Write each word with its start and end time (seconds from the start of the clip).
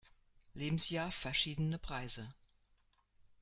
Lebensjahr 0.55 1.11
verschiedene 1.11 1.77
Preise. 1.77 2.33